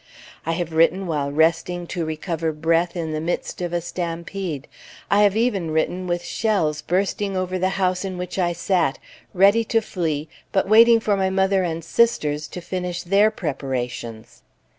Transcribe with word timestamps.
I 0.47 0.53
have 0.53 0.73
written 0.73 1.05
while 1.05 1.31
resting 1.31 1.85
to 1.93 2.03
recover 2.05 2.51
breath 2.53 2.95
in 2.95 3.11
the 3.11 3.21
midst 3.21 3.61
of 3.61 3.71
a 3.71 3.81
stampede; 3.81 4.67
I 5.11 5.21
have 5.21 5.37
even 5.37 5.69
written 5.69 6.07
with 6.07 6.23
shells 6.23 6.81
bursting 6.81 7.37
over 7.37 7.59
the 7.59 7.77
house 7.77 8.03
in 8.03 8.17
which 8.17 8.39
I 8.39 8.51
sat, 8.51 8.97
ready 9.31 9.63
to 9.65 9.79
flee 9.79 10.27
but 10.51 10.67
waiting 10.67 10.99
for 10.99 11.15
my 11.15 11.29
mother 11.29 11.61
and 11.61 11.83
sisters 11.83 12.47
to 12.47 12.61
finish 12.61 13.03
their 13.03 13.29
preparations." 13.29 14.41